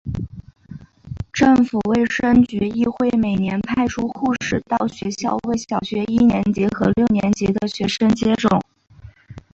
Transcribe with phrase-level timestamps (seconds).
[1.31, 8.59] 政府卫生局亦会每年派出护士到学校为小学一年级和六年级的学生接种。